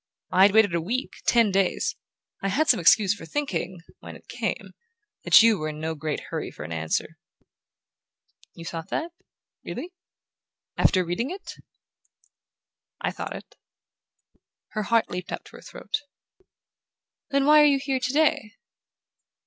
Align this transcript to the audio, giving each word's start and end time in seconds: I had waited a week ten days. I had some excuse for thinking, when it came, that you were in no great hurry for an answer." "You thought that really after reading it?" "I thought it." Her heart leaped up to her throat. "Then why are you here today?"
I 0.31 0.41
had 0.47 0.53
waited 0.55 0.73
a 0.73 0.81
week 0.81 1.13
ten 1.27 1.51
days. 1.51 1.95
I 2.41 2.47
had 2.47 2.67
some 2.67 2.79
excuse 2.79 3.13
for 3.13 3.23
thinking, 3.27 3.81
when 3.99 4.15
it 4.15 4.27
came, 4.27 4.71
that 5.23 5.43
you 5.43 5.59
were 5.59 5.69
in 5.69 5.79
no 5.79 5.93
great 5.93 6.21
hurry 6.31 6.49
for 6.49 6.63
an 6.63 6.71
answer." 6.71 7.19
"You 8.55 8.65
thought 8.65 8.89
that 8.89 9.11
really 9.63 9.93
after 10.75 11.05
reading 11.05 11.29
it?" 11.29 11.53
"I 12.99 13.11
thought 13.11 13.35
it." 13.35 13.55
Her 14.69 14.81
heart 14.81 15.11
leaped 15.11 15.31
up 15.31 15.43
to 15.43 15.57
her 15.57 15.61
throat. 15.61 16.01
"Then 17.29 17.45
why 17.45 17.61
are 17.61 17.65
you 17.65 17.77
here 17.77 17.99
today?" 17.99 18.55